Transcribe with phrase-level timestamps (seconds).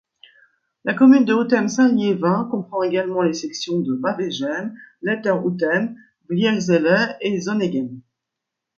[0.83, 5.95] La commune de Hautem-Saint-Liévin comprend également les sections de Bavegem, Letterhoutem,
[6.27, 8.01] Vlierzele et Zonnegem.